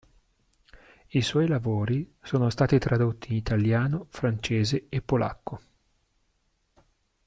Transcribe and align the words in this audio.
I 1.09 1.21
suoi 1.21 1.45
lavori 1.45 2.11
sono 2.23 2.49
stati 2.49 2.79
tradotti 2.79 3.29
in 3.29 3.35
Italiano, 3.37 4.07
Francese 4.09 4.87
e 4.89 4.99
Polacco. 5.03 5.61